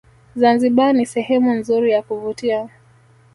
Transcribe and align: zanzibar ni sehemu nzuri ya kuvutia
zanzibar 0.35 0.93
ni 0.93 1.05
sehemu 1.05 1.51
nzuri 1.53 1.91
ya 1.91 2.01
kuvutia 2.03 2.69